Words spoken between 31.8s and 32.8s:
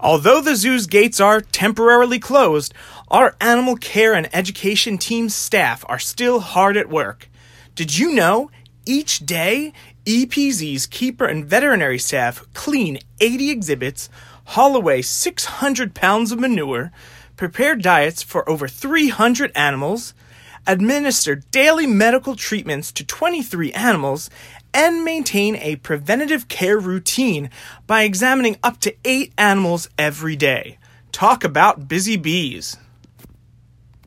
busy bees.